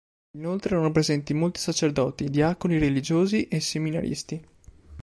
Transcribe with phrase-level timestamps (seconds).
[0.39, 4.43] Inoltre, erano presenti molti sacerdoti, diaconi, religiosi e seminaristi.